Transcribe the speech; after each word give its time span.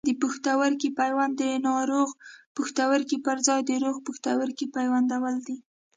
د 0.07 0.09
پښتورګي 0.21 0.89
پیوند 0.99 1.33
د 1.41 1.43
ناروغ 1.67 2.09
پښتورګي 2.57 3.17
پر 3.25 3.37
ځای 3.47 3.61
د 3.65 3.71
روغ 3.83 3.97
پښتورګي 4.07 4.65
پیوندول 4.75 5.35
دي. 5.47 5.57